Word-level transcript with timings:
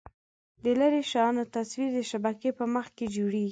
د 0.63 0.65
لیرې 0.79 1.01
شیانو 1.11 1.43
تصویر 1.55 1.89
د 1.95 1.99
شبکیې 2.11 2.51
په 2.59 2.65
مخ 2.73 2.85
کې 2.97 3.05
جوړېږي. 3.15 3.49